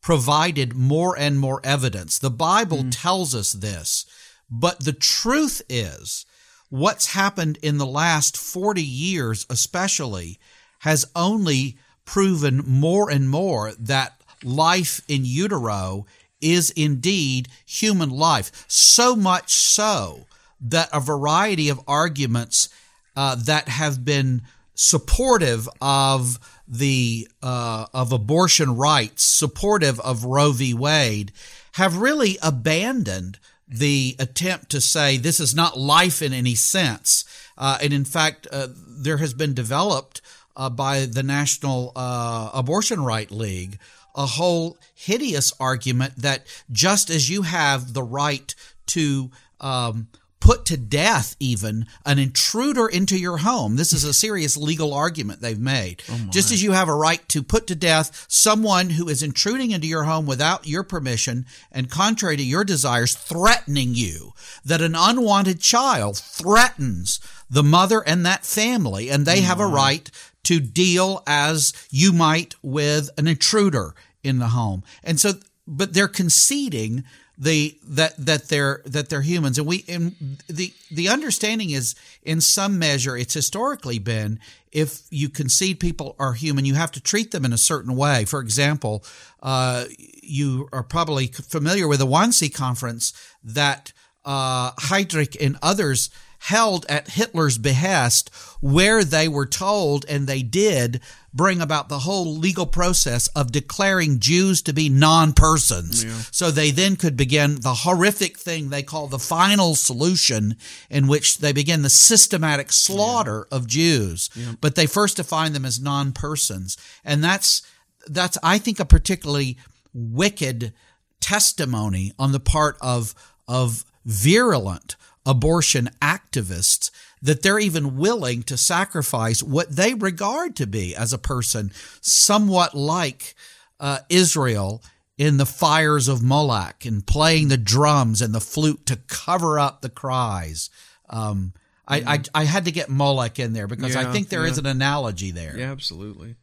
provided 0.00 0.74
more 0.74 1.18
and 1.18 1.38
more 1.38 1.60
evidence. 1.64 2.18
The 2.18 2.30
Bible 2.30 2.84
mm. 2.84 2.92
tells 2.92 3.34
us 3.34 3.52
this, 3.52 4.06
but 4.50 4.84
the 4.84 4.92
truth 4.92 5.62
is, 5.68 6.24
what's 6.68 7.12
happened 7.14 7.58
in 7.62 7.78
the 7.78 7.86
last 7.86 8.36
40 8.36 8.82
years, 8.82 9.46
especially, 9.50 10.38
has 10.80 11.06
only 11.14 11.76
proven 12.04 12.58
more 12.66 13.10
and 13.10 13.28
more 13.28 13.72
that 13.78 14.20
life 14.42 15.02
in 15.06 15.24
utero 15.24 16.06
is 16.40 16.70
indeed 16.70 17.48
human 17.66 18.10
life. 18.10 18.64
So 18.66 19.14
much 19.14 19.52
so 19.52 20.26
that 20.60 20.88
a 20.92 21.00
variety 21.00 21.68
of 21.68 21.80
arguments 21.86 22.68
uh, 23.16 23.34
that 23.34 23.68
have 23.68 24.04
been 24.04 24.42
supportive 24.74 25.68
of 25.80 26.38
the 26.70 27.28
uh, 27.42 27.86
of 27.92 28.12
abortion 28.12 28.76
rights, 28.76 29.24
supportive 29.24 29.98
of 30.00 30.24
Roe 30.24 30.52
v. 30.52 30.72
Wade, 30.72 31.32
have 31.72 31.96
really 31.96 32.38
abandoned 32.40 33.38
the 33.66 34.16
attempt 34.18 34.70
to 34.70 34.80
say 34.80 35.16
this 35.16 35.40
is 35.40 35.54
not 35.54 35.78
life 35.78 36.22
in 36.22 36.32
any 36.32 36.54
sense. 36.54 37.24
Uh, 37.58 37.78
and 37.82 37.92
in 37.92 38.04
fact, 38.04 38.46
uh, 38.52 38.68
there 38.76 39.18
has 39.18 39.34
been 39.34 39.52
developed 39.52 40.20
uh, 40.56 40.70
by 40.70 41.06
the 41.06 41.22
National 41.22 41.92
uh, 41.96 42.50
Abortion 42.54 43.02
Right 43.04 43.30
League 43.30 43.78
a 44.14 44.26
whole 44.26 44.76
hideous 44.94 45.52
argument 45.60 46.16
that 46.16 46.44
just 46.70 47.10
as 47.10 47.30
you 47.30 47.42
have 47.42 47.94
the 47.94 48.02
right 48.02 48.54
to 48.86 49.30
um, 49.60 50.08
put 50.40 50.64
to 50.64 50.76
death 50.76 51.36
even 51.38 51.86
an 52.04 52.18
intruder 52.18 52.88
into 52.88 53.18
your 53.18 53.38
home. 53.38 53.76
This 53.76 53.92
is 53.92 54.04
a 54.04 54.14
serious 54.14 54.56
legal 54.56 54.92
argument 54.94 55.40
they've 55.40 55.58
made. 55.58 56.02
Oh 56.10 56.28
Just 56.30 56.50
as 56.50 56.62
you 56.62 56.72
have 56.72 56.88
a 56.88 56.94
right 56.94 57.26
to 57.28 57.42
put 57.42 57.66
to 57.68 57.74
death 57.74 58.26
someone 58.28 58.90
who 58.90 59.08
is 59.08 59.22
intruding 59.22 59.70
into 59.70 59.86
your 59.86 60.04
home 60.04 60.26
without 60.26 60.66
your 60.66 60.82
permission 60.82 61.46
and 61.70 61.90
contrary 61.90 62.36
to 62.36 62.42
your 62.42 62.64
desires, 62.64 63.14
threatening 63.14 63.94
you, 63.94 64.32
that 64.64 64.80
an 64.80 64.94
unwanted 64.96 65.60
child 65.60 66.16
threatens 66.16 67.20
the 67.48 67.62
mother 67.62 68.00
and 68.00 68.24
that 68.24 68.46
family, 68.46 69.10
and 69.10 69.26
they 69.26 69.40
oh 69.40 69.42
have 69.42 69.60
a 69.60 69.66
right 69.66 70.10
to 70.44 70.60
deal 70.60 71.22
as 71.26 71.72
you 71.90 72.12
might 72.12 72.54
with 72.62 73.10
an 73.18 73.28
intruder 73.28 73.94
in 74.22 74.38
the 74.38 74.48
home. 74.48 74.82
And 75.04 75.20
so, 75.20 75.32
but 75.66 75.92
they're 75.92 76.08
conceding 76.08 77.04
the 77.40 77.74
that 77.82 78.14
that 78.18 78.48
they're 78.48 78.82
that 78.84 79.08
they're 79.08 79.22
humans. 79.22 79.56
And 79.58 79.66
we 79.66 79.82
and 79.88 80.14
the 80.46 80.72
the 80.90 81.08
understanding 81.08 81.70
is 81.70 81.94
in 82.22 82.42
some 82.42 82.78
measure 82.78 83.16
it's 83.16 83.32
historically 83.32 83.98
been 83.98 84.38
if 84.70 85.02
you 85.10 85.30
concede 85.30 85.80
people 85.80 86.14
are 86.18 86.34
human 86.34 86.66
you 86.66 86.74
have 86.74 86.92
to 86.92 87.00
treat 87.00 87.30
them 87.30 87.46
in 87.46 87.52
a 87.54 87.58
certain 87.58 87.96
way. 87.96 88.26
For 88.26 88.40
example 88.40 89.02
uh, 89.42 89.86
you 90.22 90.68
are 90.70 90.82
probably 90.82 91.28
familiar 91.28 91.88
with 91.88 92.00
the 92.00 92.06
Wannsee 92.06 92.54
conference 92.54 93.14
that 93.42 93.94
uh, 94.26 94.72
Heydrich 94.72 95.34
and 95.40 95.56
others 95.62 96.10
held 96.40 96.86
at 96.88 97.10
Hitler's 97.10 97.58
behest, 97.58 98.30
where 98.60 99.04
they 99.04 99.28
were 99.28 99.46
told, 99.46 100.06
and 100.08 100.26
they 100.26 100.42
did, 100.42 101.00
bring 101.34 101.60
about 101.60 101.88
the 101.90 102.00
whole 102.00 102.34
legal 102.34 102.66
process 102.66 103.28
of 103.28 103.52
declaring 103.52 104.18
Jews 104.18 104.62
to 104.62 104.72
be 104.72 104.88
non 104.88 105.34
persons. 105.34 106.02
Yeah. 106.02 106.12
So 106.30 106.50
they 106.50 106.70
then 106.70 106.96
could 106.96 107.14
begin 107.14 107.60
the 107.60 107.74
horrific 107.74 108.38
thing 108.38 108.70
they 108.70 108.82
call 108.82 109.06
the 109.06 109.18
final 109.18 109.74
solution, 109.74 110.56
in 110.88 111.08
which 111.08 111.38
they 111.38 111.52
begin 111.52 111.82
the 111.82 111.90
systematic 111.90 112.72
slaughter 112.72 113.46
yeah. 113.50 113.58
of 113.58 113.66
Jews. 113.66 114.30
Yeah. 114.34 114.52
But 114.62 114.76
they 114.76 114.86
first 114.86 115.18
define 115.18 115.52
them 115.52 115.66
as 115.66 115.78
non 115.78 116.12
persons. 116.12 116.78
And 117.04 117.22
that's, 117.22 117.62
that's, 118.06 118.38
I 118.42 118.56
think, 118.56 118.80
a 118.80 118.86
particularly 118.86 119.58
wicked 119.92 120.72
testimony 121.20 122.12
on 122.18 122.32
the 122.32 122.40
part 122.40 122.78
of, 122.80 123.14
of 123.46 123.84
virulent 124.06 124.96
abortion 125.26 125.90
activists 126.00 126.90
that 127.22 127.42
they're 127.42 127.58
even 127.58 127.96
willing 127.96 128.42
to 128.44 128.56
sacrifice 128.56 129.42
what 129.42 129.74
they 129.74 129.94
regard 129.94 130.56
to 130.56 130.66
be 130.66 130.94
as 130.94 131.12
a 131.12 131.18
person 131.18 131.70
somewhat 132.00 132.74
like 132.74 133.34
uh, 133.78 133.98
Israel 134.08 134.82
in 135.18 135.36
the 135.36 135.46
fires 135.46 136.08
of 136.08 136.22
Moloch 136.22 136.86
and 136.86 137.06
playing 137.06 137.48
the 137.48 137.58
drums 137.58 138.22
and 138.22 138.34
the 138.34 138.40
flute 138.40 138.86
to 138.86 138.96
cover 139.06 139.58
up 139.58 139.82
the 139.82 139.90
cries. 139.90 140.70
Um, 141.10 141.52
I, 141.86 141.98
I, 142.06 142.20
I 142.34 142.44
had 142.44 142.64
to 142.64 142.72
get 142.72 142.88
Moloch 142.88 143.38
in 143.38 143.52
there 143.52 143.66
because 143.66 143.94
yeah, 143.94 144.08
I 144.08 144.12
think 144.12 144.28
there 144.28 144.44
yeah. 144.44 144.52
is 144.52 144.58
an 144.58 144.66
analogy 144.66 145.30
there. 145.30 145.58
Yeah, 145.58 145.72
absolutely. 145.72 146.36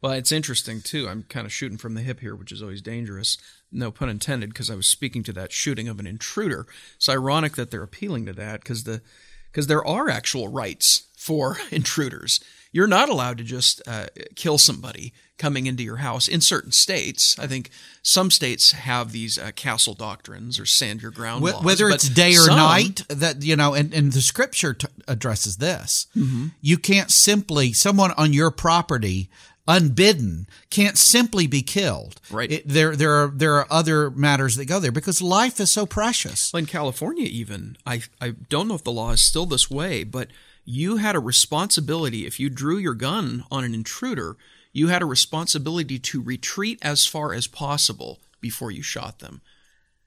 Well, 0.00 0.12
it's 0.12 0.32
interesting 0.32 0.80
too. 0.80 1.08
I'm 1.08 1.24
kind 1.24 1.46
of 1.46 1.52
shooting 1.52 1.78
from 1.78 1.94
the 1.94 2.00
hip 2.00 2.20
here, 2.20 2.34
which 2.34 2.52
is 2.52 2.62
always 2.62 2.80
dangerous. 2.80 3.36
No 3.72 3.90
pun 3.90 4.08
intended, 4.08 4.50
because 4.50 4.70
I 4.70 4.74
was 4.74 4.86
speaking 4.86 5.22
to 5.24 5.32
that 5.32 5.52
shooting 5.52 5.88
of 5.88 5.98
an 5.98 6.06
intruder. 6.06 6.66
It's 6.96 7.08
ironic 7.08 7.56
that 7.56 7.70
they're 7.70 7.82
appealing 7.82 8.26
to 8.26 8.32
that 8.34 8.60
because 8.60 8.84
the 8.84 9.02
because 9.50 9.66
there 9.66 9.84
are 9.84 10.08
actual 10.08 10.48
rights 10.48 11.08
for 11.16 11.58
intruders. 11.70 12.40
You're 12.74 12.86
not 12.86 13.10
allowed 13.10 13.36
to 13.38 13.44
just 13.44 13.82
uh, 13.86 14.06
kill 14.34 14.56
somebody 14.56 15.12
coming 15.36 15.66
into 15.66 15.82
your 15.82 15.96
house 15.96 16.26
in 16.26 16.40
certain 16.40 16.72
states. 16.72 17.38
I 17.38 17.46
think 17.46 17.68
some 18.00 18.30
states 18.30 18.72
have 18.72 19.12
these 19.12 19.36
uh, 19.36 19.50
castle 19.54 19.92
doctrines 19.92 20.58
or 20.58 20.64
stand 20.64 21.02
your 21.02 21.10
ground 21.10 21.44
laws. 21.44 21.62
Whether 21.62 21.90
it's 21.90 22.08
day 22.08 22.32
or 22.32 22.46
some, 22.46 22.56
night, 22.56 23.02
that 23.08 23.42
you 23.42 23.56
know, 23.56 23.74
and, 23.74 23.92
and 23.92 24.12
the 24.12 24.22
scripture 24.22 24.72
t- 24.72 24.86
addresses 25.06 25.58
this. 25.58 26.06
Mm-hmm. 26.16 26.46
You 26.62 26.78
can't 26.78 27.10
simply 27.10 27.72
someone 27.74 28.12
on 28.12 28.32
your 28.32 28.50
property 28.50 29.28
unbidden 29.66 30.46
can't 30.70 30.98
simply 30.98 31.46
be 31.46 31.62
killed. 31.62 32.20
Right. 32.30 32.50
It, 32.50 32.68
there, 32.68 32.96
there 32.96 33.12
are 33.12 33.28
there 33.28 33.54
are 33.56 33.66
other 33.70 34.10
matters 34.10 34.56
that 34.56 34.66
go 34.66 34.80
there 34.80 34.92
because 34.92 35.22
life 35.22 35.60
is 35.60 35.70
so 35.70 35.86
precious. 35.86 36.52
Well, 36.52 36.60
in 36.60 36.66
California, 36.66 37.26
even 37.26 37.76
I 37.86 38.02
I 38.20 38.30
don't 38.30 38.68
know 38.68 38.74
if 38.74 38.84
the 38.84 38.92
law 38.92 39.10
is 39.12 39.20
still 39.20 39.46
this 39.46 39.70
way, 39.70 40.04
but 40.04 40.28
you 40.64 40.96
had 40.96 41.16
a 41.16 41.20
responsibility 41.20 42.26
if 42.26 42.38
you 42.38 42.48
drew 42.48 42.76
your 42.76 42.94
gun 42.94 43.44
on 43.50 43.64
an 43.64 43.74
intruder. 43.74 44.36
You 44.72 44.88
had 44.88 45.02
a 45.02 45.06
responsibility 45.06 45.98
to 45.98 46.22
retreat 46.22 46.78
as 46.82 47.04
far 47.04 47.34
as 47.34 47.46
possible 47.46 48.20
before 48.40 48.70
you 48.70 48.82
shot 48.82 49.18
them. 49.18 49.42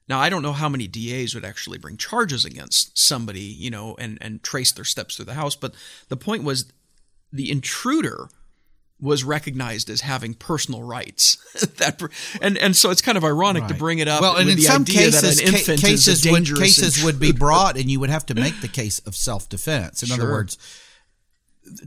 Now, 0.08 0.20
I 0.20 0.28
don't 0.28 0.42
know 0.42 0.52
how 0.52 0.68
many 0.68 0.86
DAs 0.86 1.34
would 1.34 1.44
actually 1.44 1.78
bring 1.78 1.96
charges 1.96 2.44
against 2.44 2.96
somebody, 2.96 3.40
you 3.40 3.70
know, 3.70 3.96
and, 3.98 4.18
and 4.20 4.42
trace 4.42 4.72
their 4.72 4.84
steps 4.84 5.16
through 5.16 5.24
the 5.26 5.34
house, 5.34 5.56
but 5.56 5.74
the 6.08 6.16
point 6.16 6.44
was 6.44 6.72
the 7.32 7.50
intruder 7.50 8.28
was 9.00 9.24
recognized 9.24 9.90
as 9.90 10.00
having 10.00 10.34
personal 10.34 10.82
rights. 10.82 11.36
that 11.76 12.00
and 12.40 12.56
and 12.58 12.74
so 12.74 12.90
it's 12.90 13.02
kind 13.02 13.18
of 13.18 13.24
ironic 13.24 13.62
right. 13.62 13.68
to 13.68 13.74
bring 13.74 13.98
it 13.98 14.08
up. 14.08 14.20
Well, 14.20 14.36
and 14.36 14.48
in 14.48 14.58
some 14.58 14.84
cases, 14.84 15.40
ca- 15.40 15.76
cases 15.76 16.26
would, 16.30 16.46
cases 16.56 17.02
would 17.04 17.20
be 17.20 17.32
brought, 17.32 17.76
and 17.76 17.90
you 17.90 18.00
would 18.00 18.10
have 18.10 18.26
to 18.26 18.34
make 18.34 18.60
the 18.60 18.68
case 18.68 18.98
of 19.00 19.14
self 19.14 19.48
defense. 19.48 20.02
In 20.02 20.08
sure. 20.08 20.22
other 20.22 20.32
words, 20.32 20.58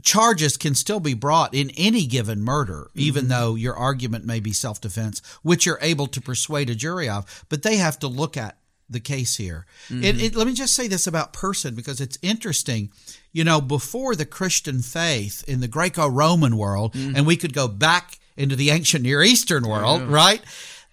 charges 0.02 0.56
can 0.56 0.74
still 0.74 1.00
be 1.00 1.14
brought 1.14 1.54
in 1.54 1.70
any 1.76 2.06
given 2.06 2.42
murder, 2.42 2.88
mm-hmm. 2.90 3.00
even 3.00 3.28
though 3.28 3.54
your 3.54 3.74
argument 3.74 4.24
may 4.24 4.40
be 4.40 4.52
self 4.52 4.80
defense, 4.80 5.20
which 5.42 5.66
you're 5.66 5.78
able 5.80 6.06
to 6.06 6.20
persuade 6.20 6.70
a 6.70 6.74
jury 6.74 7.08
of. 7.08 7.44
But 7.48 7.62
they 7.62 7.76
have 7.76 7.98
to 8.00 8.08
look 8.08 8.36
at 8.36 8.56
the 8.90 9.00
case 9.00 9.36
here. 9.36 9.66
Mm-hmm. 9.88 10.04
It, 10.04 10.22
it, 10.22 10.36
let 10.36 10.46
me 10.46 10.54
just 10.54 10.74
say 10.74 10.88
this 10.88 11.06
about 11.06 11.32
person 11.32 11.74
because 11.74 12.00
it's 12.00 12.18
interesting. 12.22 12.90
You 13.32 13.44
know, 13.44 13.60
before 13.60 14.16
the 14.16 14.26
Christian 14.26 14.82
faith 14.82 15.44
in 15.46 15.60
the 15.60 15.68
Greco 15.68 16.08
Roman 16.08 16.56
world, 16.56 16.94
mm-hmm. 16.94 17.16
and 17.16 17.26
we 17.26 17.36
could 17.36 17.54
go 17.54 17.68
back 17.68 18.18
into 18.36 18.56
the 18.56 18.70
ancient 18.70 19.04
Near 19.04 19.22
Eastern 19.22 19.68
world, 19.68 20.02
right? 20.02 20.42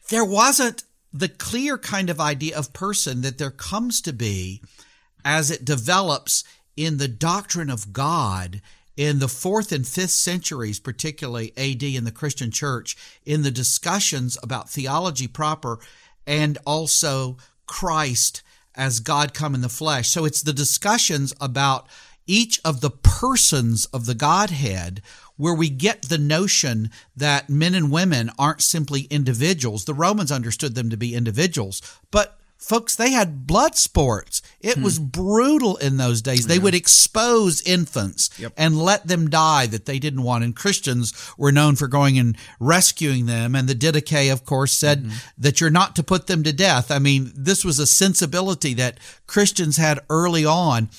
There 0.10 0.26
wasn't 0.26 0.84
the 1.12 1.30
clear 1.30 1.78
kind 1.78 2.10
of 2.10 2.20
idea 2.20 2.58
of 2.58 2.74
person 2.74 3.22
that 3.22 3.38
there 3.38 3.52
comes 3.52 4.02
to 4.02 4.14
be 4.14 4.62
as 5.26 5.50
it 5.50 5.66
develops 5.66 6.44
in 6.76 6.98
the 6.98 7.08
doctrine 7.08 7.70
of 7.70 7.92
God 7.92 8.62
in 8.96 9.20
the 9.20 9.28
fourth 9.28 9.72
and 9.72 9.88
fifth 9.88 10.12
centuries, 10.12 10.80
particularly 10.80 11.54
AD 11.56 11.84
in 11.84 12.04
the 12.04 12.12
Christian 12.12 12.52
church, 12.52 12.98
in 13.26 13.44
the 13.44 13.52
discussions 13.52 14.38
about 14.42 14.70
theology 14.70 15.28
proper 15.28 15.80
and 16.26 16.58
also 16.66 17.38
Christ 17.68 18.42
as 18.76 19.00
God 19.00 19.34
come 19.34 19.56
in 19.56 19.62
the 19.62 19.70
flesh. 19.70 20.10
So 20.10 20.26
it's 20.26 20.42
the 20.42 20.54
discussions 20.54 21.34
about 21.42 21.88
each 22.28 22.60
of 22.64 22.82
the 22.82 22.92
persons 22.92 23.86
of 23.86 24.06
the 24.06 24.16
Godhead 24.16 25.02
where 25.38 25.54
we 25.54 25.70
get 25.70 26.04
the 26.04 26.18
notion 26.18 26.92
that 27.16 27.50
men 27.50 27.74
and 27.74 27.92
women 27.92 28.30
aren't 28.38 28.62
simply 28.62 29.02
individuals. 29.04 29.86
The 29.86 29.94
Romans 29.94 30.32
understood 30.32 30.76
them 30.76 30.90
to 30.90 30.98
be 30.98 31.16
individuals, 31.16 31.82
but 32.12 32.40
folks, 32.58 32.96
they 32.96 33.12
had 33.12 33.48
blood 33.48 33.76
sports. 33.76 34.42
It 34.60 34.76
hmm. 34.76 34.84
was 34.84 35.00
brutal 35.00 35.78
in 35.78 35.98
those 35.98 36.22
days. 36.22 36.42
Yeah. 36.42 36.56
They 36.56 36.60
would 36.60 36.76
expose 36.76 37.62
infants 37.62 38.30
yep. 38.38 38.54
and 38.58 38.82
let 38.82 39.08
them 39.08 39.30
die 39.30 39.68
that 39.68 39.86
they 39.86 40.00
didn't 40.00 40.24
want. 40.24 40.44
And 40.44 40.56
Christians 40.56 41.14
were 41.38 41.52
known 41.52 41.76
for 41.76 41.88
going 41.88 42.18
and 42.18 42.38
rescuing 42.60 43.26
them. 43.26 43.56
And 43.56 43.68
the 43.68 43.76
Didache, 43.76 44.32
of 44.32 44.46
course, 44.46 44.74
said 44.74 45.04
mm-hmm. 45.04 45.18
that 45.38 45.62
you're 45.62 45.70
not 45.70 45.96
to 45.96 46.04
put 46.04 46.28
them 46.28 46.44
to 46.44 46.54
death. 46.54 46.92
I 46.92 47.00
mean, 47.00 47.32
this 47.36 47.64
was 47.64 47.80
a 47.80 47.88
sensibility 47.88 48.74
that 48.76 49.00
Christians 49.28 49.78
had 49.78 50.00
early 50.10 50.46
on. 50.46 50.90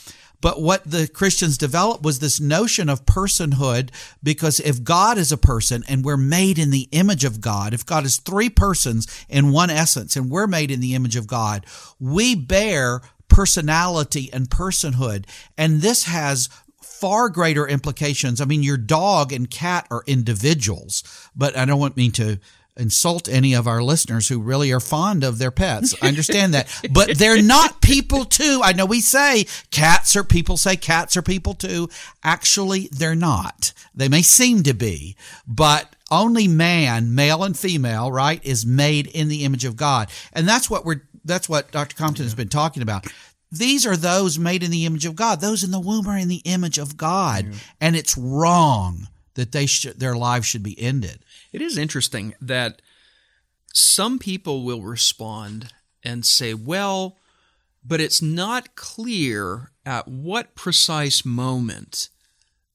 But 0.40 0.60
what 0.62 0.88
the 0.88 1.08
Christians 1.08 1.58
developed 1.58 2.04
was 2.04 2.18
this 2.18 2.40
notion 2.40 2.88
of 2.88 3.04
personhood 3.04 3.90
because 4.22 4.60
if 4.60 4.84
God 4.84 5.18
is 5.18 5.32
a 5.32 5.36
person 5.36 5.82
and 5.88 6.04
we're 6.04 6.16
made 6.16 6.58
in 6.58 6.70
the 6.70 6.88
image 6.92 7.24
of 7.24 7.40
God, 7.40 7.74
if 7.74 7.84
God 7.84 8.04
is 8.04 8.18
three 8.18 8.48
persons 8.48 9.06
in 9.28 9.52
one 9.52 9.70
essence 9.70 10.16
and 10.16 10.30
we're 10.30 10.46
made 10.46 10.70
in 10.70 10.80
the 10.80 10.94
image 10.94 11.16
of 11.16 11.26
God, 11.26 11.66
we 11.98 12.34
bear 12.34 13.00
personality 13.28 14.30
and 14.32 14.48
personhood. 14.48 15.24
And 15.56 15.80
this 15.80 16.04
has 16.04 16.48
far 16.80 17.28
greater 17.28 17.66
implications. 17.66 18.40
I 18.40 18.44
mean, 18.44 18.62
your 18.62 18.76
dog 18.76 19.32
and 19.32 19.50
cat 19.50 19.86
are 19.90 20.02
individuals, 20.06 21.02
but 21.36 21.56
I 21.56 21.64
don't 21.64 21.78
want 21.78 21.96
me 21.96 22.10
to 22.12 22.38
insult 22.78 23.28
any 23.28 23.54
of 23.54 23.66
our 23.66 23.82
listeners 23.82 24.28
who 24.28 24.40
really 24.40 24.72
are 24.72 24.80
fond 24.80 25.24
of 25.24 25.38
their 25.38 25.50
pets. 25.50 25.94
I 26.00 26.08
understand 26.08 26.54
that. 26.54 26.68
But 26.90 27.18
they're 27.18 27.42
not 27.42 27.82
people 27.82 28.24
too. 28.24 28.60
I 28.62 28.72
know 28.72 28.86
we 28.86 29.00
say 29.00 29.46
cats 29.70 30.16
are 30.16 30.24
people 30.24 30.56
say 30.56 30.76
cats 30.76 31.16
are 31.16 31.22
people 31.22 31.54
too. 31.54 31.88
Actually, 32.22 32.88
they're 32.92 33.14
not. 33.14 33.72
They 33.94 34.08
may 34.08 34.22
seem 34.22 34.62
to 34.62 34.74
be, 34.74 35.16
but 35.46 35.94
only 36.10 36.48
man, 36.48 37.14
male 37.14 37.42
and 37.42 37.58
female, 37.58 38.10
right, 38.10 38.44
is 38.44 38.64
made 38.64 39.08
in 39.08 39.28
the 39.28 39.44
image 39.44 39.64
of 39.64 39.76
God. 39.76 40.08
And 40.32 40.48
that's 40.48 40.70
what 40.70 40.84
we're 40.84 41.02
that's 41.24 41.48
what 41.48 41.70
Dr. 41.70 41.96
Compton 41.96 42.22
yeah. 42.22 42.28
has 42.28 42.34
been 42.34 42.48
talking 42.48 42.82
about. 42.82 43.06
These 43.50 43.86
are 43.86 43.96
those 43.96 44.38
made 44.38 44.62
in 44.62 44.70
the 44.70 44.86
image 44.86 45.06
of 45.06 45.16
God. 45.16 45.40
Those 45.40 45.64
in 45.64 45.70
the 45.70 45.80
womb 45.80 46.06
are 46.06 46.18
in 46.18 46.28
the 46.28 46.42
image 46.44 46.78
of 46.78 46.96
God. 46.96 47.46
Yeah. 47.46 47.58
And 47.80 47.96
it's 47.96 48.16
wrong 48.16 49.08
that 49.34 49.52
they 49.52 49.66
should 49.66 49.98
their 49.98 50.16
lives 50.16 50.46
should 50.46 50.62
be 50.62 50.78
ended. 50.78 51.20
It 51.52 51.62
is 51.62 51.78
interesting 51.78 52.34
that 52.40 52.82
some 53.72 54.18
people 54.18 54.64
will 54.64 54.82
respond 54.82 55.72
and 56.02 56.24
say, 56.24 56.54
well, 56.54 57.16
but 57.84 58.00
it's 58.00 58.20
not 58.20 58.74
clear 58.74 59.70
at 59.86 60.08
what 60.08 60.54
precise 60.54 61.24
moment 61.24 62.08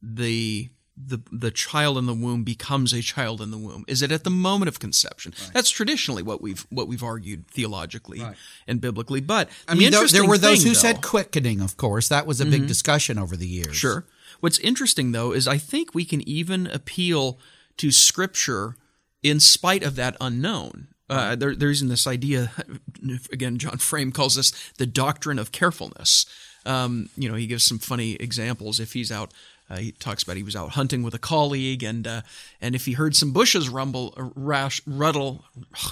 the 0.01 0.69
the 0.95 1.19
the 1.31 1.49
child 1.49 1.97
in 1.97 2.05
the 2.05 2.13
womb 2.13 2.43
becomes 2.43 2.93
a 2.93 3.01
child 3.01 3.41
in 3.41 3.51
the 3.51 3.57
womb. 3.57 3.83
Is 3.87 4.01
it 4.01 4.11
at 4.11 4.23
the 4.23 4.29
moment 4.29 4.69
of 4.69 4.79
conception? 4.79 5.33
Right. 5.39 5.53
That's 5.53 5.69
traditionally 5.69 6.21
what 6.21 6.41
we've 6.41 6.65
what 6.69 6.87
we've 6.87 7.03
argued 7.03 7.47
theologically 7.47 8.21
right. 8.21 8.35
and 8.67 8.79
biblically. 8.79 9.19
But 9.19 9.49
I 9.67 9.73
mean, 9.73 9.91
there, 9.91 10.07
there, 10.07 10.27
were 10.27 10.37
those 10.37 10.59
thing, 10.59 10.67
who 10.67 10.73
though, 10.73 10.79
said 10.79 11.01
quickening. 11.01 11.61
Of 11.61 11.77
course, 11.77 12.09
that 12.09 12.27
was 12.27 12.39
a 12.41 12.45
big 12.45 12.61
mm-hmm. 12.61 12.67
discussion 12.67 13.17
over 13.17 13.35
the 13.35 13.47
years. 13.47 13.75
Sure. 13.75 14.05
What's 14.39 14.59
interesting 14.59 15.13
though 15.13 15.31
is 15.31 15.47
I 15.47 15.57
think 15.57 15.95
we 15.95 16.05
can 16.05 16.27
even 16.27 16.67
appeal 16.67 17.39
to 17.77 17.91
Scripture 17.91 18.75
in 19.21 19.39
spite 19.39 19.83
of 19.83 19.95
that 19.95 20.17
unknown. 20.19 20.87
Uh, 21.09 21.35
there, 21.35 21.55
there's 21.55 21.81
in 21.81 21.89
this 21.89 22.07
idea 22.07 22.51
again. 23.31 23.57
John 23.57 23.77
Frame 23.77 24.11
calls 24.11 24.35
this 24.35 24.51
the 24.77 24.85
doctrine 24.85 25.39
of 25.39 25.51
carefulness. 25.51 26.25
Um, 26.65 27.09
you 27.17 27.29
know, 27.29 27.35
he 27.35 27.45
gives 27.45 27.65
some 27.65 27.77
funny 27.77 28.13
examples. 28.13 28.79
If 28.79 28.93
he's 28.93 29.11
out 29.11 29.33
uh, 29.69 29.77
he 29.77 29.91
talks 29.91 30.23
about 30.23 30.37
he 30.37 30.43
was 30.43 30.55
out 30.55 30.71
hunting 30.71 31.03
with 31.03 31.13
a 31.13 31.19
colleague, 31.19 31.83
and 31.83 32.05
uh, 32.05 32.21
and 32.61 32.75
if 32.75 32.85
he 32.85 32.93
heard 32.93 33.15
some 33.15 33.31
bushes 33.31 33.69
rumble, 33.69 34.13
uh, 34.17 34.29
rash, 34.35 34.81
ruddle, 34.85 35.45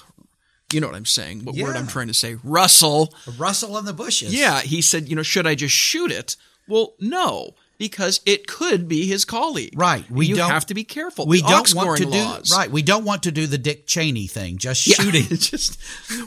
you 0.73 0.79
know 0.79 0.87
what 0.87 0.95
I'm 0.95 1.05
saying? 1.05 1.45
What 1.45 1.55
yeah. 1.55 1.65
word 1.65 1.75
I'm 1.75 1.87
trying 1.87 2.07
to 2.07 2.13
say? 2.13 2.37
Rustle. 2.43 3.13
A 3.27 3.31
rustle 3.31 3.77
in 3.77 3.85
the 3.85 3.93
bushes. 3.93 4.33
Yeah, 4.33 4.59
he 4.61 4.81
said, 4.81 5.09
you 5.09 5.15
know, 5.15 5.23
should 5.23 5.47
I 5.47 5.55
just 5.55 5.75
shoot 5.75 6.11
it? 6.11 6.35
Well, 6.67 6.93
no, 6.99 7.55
because 7.81 8.21
it 8.27 8.45
could 8.45 8.87
be 8.87 9.07
his 9.07 9.25
colleague. 9.25 9.73
Right. 9.75 10.07
We 10.11 10.27
you 10.27 10.35
don't 10.35 10.51
have 10.51 10.67
to 10.67 10.75
be 10.75 10.83
careful. 10.83 11.25
We 11.25 11.41
the 11.41 11.47
don't 11.47 11.73
want 11.73 11.97
to 11.97 12.07
laws. 12.07 12.49
do 12.49 12.55
right. 12.55 12.69
We 12.69 12.83
don't 12.83 13.05
want 13.05 13.23
to 13.23 13.31
do 13.31 13.47
the 13.47 13.57
Dick 13.57 13.87
Cheney 13.87 14.27
thing, 14.27 14.59
just 14.59 14.85
yeah, 14.85 14.97
shooting. 14.97 15.23
just 15.29 15.81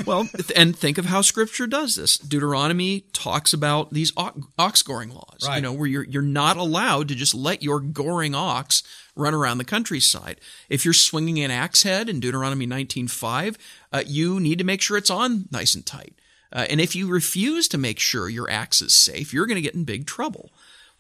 well, 0.04 0.28
and 0.56 0.76
think 0.76 0.99
of 0.99 1.04
how 1.04 1.20
Scripture 1.20 1.68
does 1.68 1.94
this. 1.94 2.18
Deuteronomy 2.18 3.02
talks 3.12 3.52
about 3.52 3.92
these 3.92 4.12
ox 4.16 4.82
goring 4.82 5.11
laws. 5.11 5.46
Right. 5.46 5.56
You 5.56 5.62
know, 5.62 5.73
where 5.73 5.87
you're 5.87 6.02
you're 6.02 6.23
not 6.23 6.56
allowed 6.56 7.06
to 7.06 7.14
just 7.14 7.37
let 7.37 7.62
your 7.62 7.78
goring 7.78 8.34
ox 8.34 8.82
run 9.14 9.32
around 9.32 9.58
the 9.58 9.64
countryside. 9.64 10.40
If 10.68 10.84
you're 10.84 10.92
swinging 10.92 11.38
an 11.38 11.52
axe 11.52 11.84
head 11.84 12.08
in 12.08 12.18
Deuteronomy 12.18 12.66
19:5, 12.66 13.56
uh, 13.92 14.02
you 14.04 14.40
need 14.40 14.58
to 14.58 14.64
make 14.64 14.82
sure 14.82 14.96
it's 14.96 15.08
on 15.08 15.44
nice 15.52 15.76
and 15.76 15.87
tight. 15.87 16.14
Uh, 16.52 16.66
and 16.68 16.80
if 16.80 16.96
you 16.96 17.06
refuse 17.06 17.68
to 17.68 17.78
make 17.78 18.00
sure 18.00 18.28
your 18.28 18.50
axe 18.50 18.82
is 18.82 18.92
safe, 18.92 19.32
you're 19.32 19.46
going 19.46 19.56
to 19.56 19.62
get 19.62 19.75
in 19.75 19.84
big 19.84 20.04
trouble. 20.04 20.50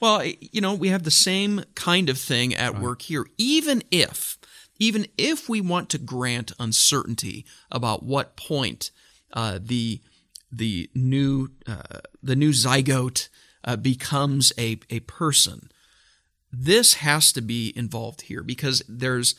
Well, 0.04 0.22
you 0.22 0.60
know, 0.60 0.74
we 0.74 0.88
have 0.88 1.04
the 1.04 1.10
same 1.10 1.64
kind 1.74 2.10
of 2.10 2.18
thing 2.18 2.54
at 2.54 2.74
right. 2.74 2.82
work 2.82 3.00
here. 3.00 3.24
Even 3.38 3.82
if, 3.90 4.36
even 4.78 5.06
if 5.16 5.48
we 5.48 5.62
want 5.62 5.88
to 5.88 5.98
grant 5.98 6.52
uncertainty 6.60 7.46
about 7.72 8.02
what 8.02 8.36
point 8.36 8.90
uh, 9.32 9.58
the 9.62 10.02
the 10.52 10.90
new 10.94 11.48
uh, 11.66 12.00
the 12.22 12.36
new 12.36 12.50
zygote 12.50 13.30
uh, 13.64 13.76
becomes 13.76 14.52
a 14.58 14.78
a 14.90 15.00
person, 15.00 15.70
this 16.52 16.94
has 16.96 17.32
to 17.32 17.40
be 17.40 17.72
involved 17.74 18.20
here 18.20 18.42
because 18.42 18.82
there's 18.86 19.34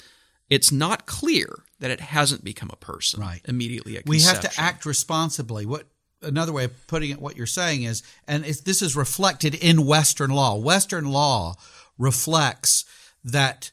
it's 0.50 0.72
not 0.72 1.06
clear 1.06 1.60
that 1.80 1.92
it 1.92 2.00
hasn't 2.00 2.44
become 2.44 2.72
a 2.74 2.76
person 2.76 3.22
right. 3.22 3.42
immediately 3.46 3.98
at 3.98 4.06
conception. 4.06 4.42
We 4.42 4.48
have 4.48 4.52
to 4.56 4.60
act 4.60 4.88
responsibly. 4.88 5.68
What 5.68 5.86
another 6.26 6.52
way 6.52 6.66
of 6.66 6.88
putting 6.88 7.12
it, 7.12 7.22
what 7.22 7.38
you're 7.38 7.46
saying 7.46 7.84
is, 7.84 8.04
and 8.28 8.44
this 8.44 8.82
is 8.82 8.96
reflected 8.96 9.56
in 9.56 9.86
Western 9.86 10.32
law. 10.32 10.56
Western 10.56 11.06
law 11.06 11.56
reflects 11.98 12.86
that 13.24 13.72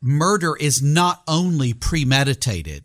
murder 0.00 0.54
is 0.56 0.82
not 0.82 1.22
only 1.26 1.72
premeditated, 1.72 2.84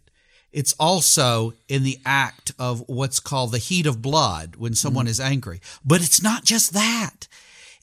it's 0.51 0.73
also 0.79 1.53
in 1.67 1.83
the 1.83 1.99
act 2.05 2.51
of 2.57 2.83
what's 2.88 3.19
called 3.19 3.51
the 3.51 3.59
heat 3.59 3.85
of 3.85 4.01
blood 4.01 4.55
when 4.55 4.73
someone 4.73 5.05
mm. 5.05 5.09
is 5.09 5.19
angry. 5.19 5.61
But 5.85 6.01
it's 6.01 6.23
not 6.23 6.43
just 6.43 6.73
that. 6.73 7.27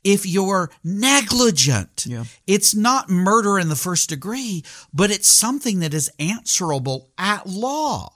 If 0.03 0.25
you're 0.25 0.71
negligent, 0.85 2.07
yeah. 2.07 2.25
it's 2.47 2.75
not 2.75 3.11
murder 3.11 3.59
in 3.59 3.69
the 3.69 3.77
first 3.77 4.09
degree, 4.09 4.65
but 4.93 5.11
it's 5.11 5.29
something 5.29 5.81
that 5.81 5.95
is 5.95 6.13
answerable 6.19 7.09
at 7.19 7.47
law. 7.47 8.16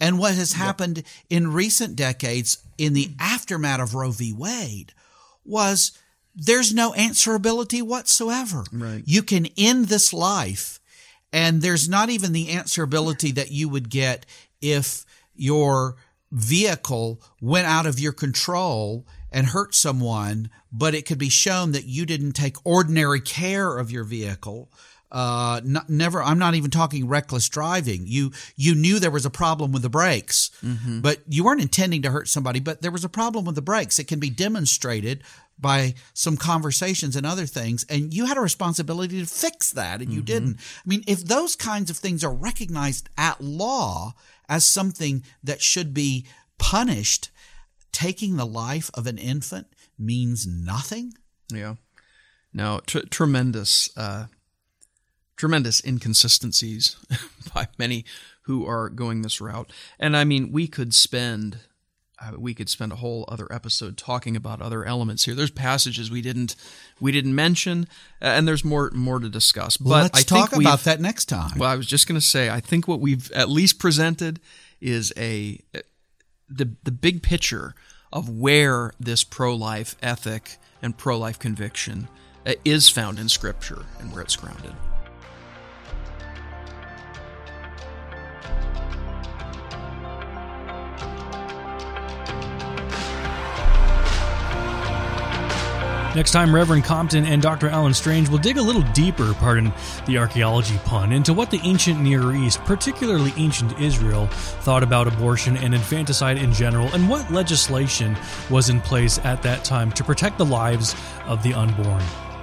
And 0.00 0.18
what 0.18 0.34
has 0.34 0.52
happened 0.52 1.02
in 1.28 1.52
recent 1.52 1.96
decades 1.96 2.58
in 2.76 2.92
the 2.92 3.10
aftermath 3.18 3.80
of 3.80 3.94
Roe 3.94 4.12
v. 4.12 4.32
Wade 4.32 4.92
was 5.44 5.92
there's 6.34 6.72
no 6.72 6.92
answerability 6.92 7.82
whatsoever. 7.82 8.64
Right. 8.72 9.02
You 9.04 9.22
can 9.22 9.48
end 9.56 9.86
this 9.86 10.12
life, 10.12 10.78
and 11.32 11.62
there's 11.62 11.88
not 11.88 12.10
even 12.10 12.32
the 12.32 12.46
answerability 12.46 13.34
that 13.34 13.50
you 13.50 13.68
would 13.68 13.90
get 13.90 14.24
if 14.60 15.04
your 15.34 15.96
vehicle 16.30 17.20
went 17.40 17.66
out 17.66 17.86
of 17.86 17.98
your 17.98 18.12
control 18.12 19.06
and 19.32 19.46
hurt 19.46 19.74
someone, 19.74 20.50
but 20.72 20.94
it 20.94 21.06
could 21.06 21.18
be 21.18 21.28
shown 21.28 21.72
that 21.72 21.84
you 21.84 22.06
didn't 22.06 22.32
take 22.32 22.56
ordinary 22.64 23.20
care 23.20 23.76
of 23.76 23.90
your 23.90 24.04
vehicle 24.04 24.70
uh, 25.10 25.60
not, 25.64 25.88
never. 25.88 26.22
I'm 26.22 26.38
not 26.38 26.54
even 26.54 26.70
talking 26.70 27.08
reckless 27.08 27.48
driving. 27.48 28.06
You 28.06 28.32
you 28.56 28.74
knew 28.74 28.98
there 28.98 29.10
was 29.10 29.24
a 29.24 29.30
problem 29.30 29.72
with 29.72 29.82
the 29.82 29.88
brakes, 29.88 30.50
mm-hmm. 30.62 31.00
but 31.00 31.20
you 31.28 31.44
weren't 31.44 31.62
intending 31.62 32.02
to 32.02 32.10
hurt 32.10 32.28
somebody. 32.28 32.60
But 32.60 32.82
there 32.82 32.90
was 32.90 33.04
a 33.04 33.08
problem 33.08 33.44
with 33.44 33.54
the 33.54 33.62
brakes. 33.62 33.98
It 33.98 34.06
can 34.06 34.20
be 34.20 34.30
demonstrated 34.30 35.22
by 35.58 35.94
some 36.12 36.36
conversations 36.36 37.16
and 37.16 37.24
other 37.24 37.46
things, 37.46 37.86
and 37.88 38.12
you 38.12 38.26
had 38.26 38.36
a 38.36 38.42
responsibility 38.42 39.18
to 39.20 39.26
fix 39.26 39.70
that, 39.72 40.02
and 40.02 40.12
you 40.12 40.18
mm-hmm. 40.18 40.26
didn't. 40.26 40.56
I 40.58 40.88
mean, 40.88 41.04
if 41.06 41.24
those 41.24 41.56
kinds 41.56 41.90
of 41.90 41.96
things 41.96 42.22
are 42.22 42.34
recognized 42.34 43.08
at 43.16 43.40
law 43.40 44.14
as 44.48 44.66
something 44.66 45.24
that 45.42 45.62
should 45.62 45.94
be 45.94 46.26
punished, 46.58 47.30
taking 47.92 48.36
the 48.36 48.46
life 48.46 48.90
of 48.92 49.06
an 49.06 49.16
infant 49.16 49.68
means 49.98 50.46
nothing. 50.46 51.14
Yeah. 51.50 51.76
No, 52.52 52.80
tr- 52.86 53.06
tremendous. 53.10 53.88
Uh 53.96 54.26
tremendous 55.38 55.82
inconsistencies 55.82 56.96
by 57.54 57.68
many 57.78 58.04
who 58.42 58.66
are 58.66 58.90
going 58.90 59.22
this 59.22 59.40
route. 59.40 59.72
And 59.98 60.16
I 60.16 60.24
mean, 60.24 60.52
we 60.52 60.66
could 60.66 60.94
spend 60.94 61.60
uh, 62.20 62.32
we 62.36 62.52
could 62.52 62.68
spend 62.68 62.90
a 62.90 62.96
whole 62.96 63.24
other 63.28 63.46
episode 63.52 63.96
talking 63.96 64.34
about 64.34 64.60
other 64.60 64.84
elements 64.84 65.24
here. 65.24 65.36
There's 65.36 65.52
passages 65.52 66.10
we 66.10 66.20
didn't 66.20 66.56
we 67.00 67.12
didn't 67.12 67.34
mention, 67.34 67.86
uh, 68.20 68.26
and 68.26 68.46
there's 68.48 68.64
more 68.64 68.90
more 68.92 69.20
to 69.20 69.28
discuss. 69.28 69.76
But 69.76 69.88
well, 69.88 70.02
let's 70.02 70.20
I 70.20 70.22
talk 70.22 70.52
about 70.52 70.80
that 70.80 71.00
next 71.00 71.26
time. 71.26 71.58
Well, 71.58 71.70
I 71.70 71.76
was 71.76 71.86
just 71.86 72.08
going 72.08 72.20
to 72.20 72.26
say, 72.26 72.50
I 72.50 72.60
think 72.60 72.88
what 72.88 73.00
we've 73.00 73.30
at 73.32 73.48
least 73.48 73.78
presented 73.78 74.40
is 74.80 75.12
a 75.16 75.60
the 76.48 76.74
the 76.82 76.90
big 76.90 77.22
picture 77.22 77.74
of 78.12 78.28
where 78.28 78.92
this 78.98 79.22
pro 79.22 79.54
life 79.54 79.94
ethic 80.02 80.56
and 80.82 80.96
pro 80.96 81.18
life 81.18 81.38
conviction 81.38 82.08
uh, 82.46 82.54
is 82.64 82.88
found 82.88 83.20
in 83.20 83.28
Scripture 83.28 83.84
and 84.00 84.12
where 84.12 84.22
it's 84.22 84.34
grounded. 84.34 84.74
Next 96.14 96.32
time, 96.32 96.54
Reverend 96.54 96.84
Compton 96.84 97.26
and 97.26 97.42
Dr. 97.42 97.68
Alan 97.68 97.92
Strange 97.92 98.30
will 98.30 98.38
dig 98.38 98.56
a 98.56 98.62
little 98.62 98.82
deeper, 98.92 99.34
pardon 99.34 99.72
the 100.06 100.16
archaeology 100.18 100.78
pun, 100.84 101.12
into 101.12 101.34
what 101.34 101.50
the 101.50 101.60
ancient 101.62 102.00
Near 102.00 102.34
East, 102.34 102.60
particularly 102.64 103.32
ancient 103.36 103.78
Israel, 103.78 104.26
thought 104.26 104.82
about 104.82 105.06
abortion 105.06 105.56
and 105.58 105.74
infanticide 105.74 106.38
in 106.38 106.52
general, 106.52 106.88
and 106.94 107.08
what 107.08 107.30
legislation 107.30 108.16
was 108.48 108.70
in 108.70 108.80
place 108.80 109.18
at 109.18 109.42
that 109.42 109.64
time 109.64 109.92
to 109.92 110.02
protect 110.02 110.38
the 110.38 110.46
lives 110.46 110.96
of 111.26 111.42
the 111.42 111.52
unborn. 111.52 112.02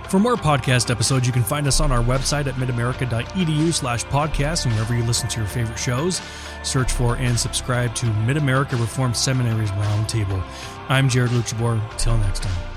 For 0.10 0.19
more 0.19 0.36
podcast 0.36 0.91
episodes, 0.91 1.25
you 1.25 1.34
can 1.34 1.43
find 1.43 1.65
us 1.65 1.82
on 1.82 1.91
our 1.91 2.04
website 2.04 2.45
at 2.45 2.54
midamerica.edu 2.56 3.73
slash 3.73 4.06
podcast 4.06 4.65
and 4.65 4.75
wherever 4.75 4.95
you 4.95 5.04
listen 5.04 5.28
to 5.30 5.39
your 5.39 5.49
favorite 5.49 5.80
shows. 5.80 6.21
Search 6.63 6.91
for 6.91 7.15
and 7.17 7.38
subscribe 7.38 7.95
to 7.95 8.06
Mid 8.06 8.38
America 8.38 8.75
Reformed 8.75 9.17
Seminary's 9.17 9.71
Roundtable. 9.71 10.41
I'm 10.88 11.10
Jared 11.10 11.32
Luchabor. 11.32 11.82
Till 11.97 12.17
next 12.19 12.43
time. 12.43 12.75